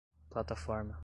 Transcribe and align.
plataforma 0.29 0.97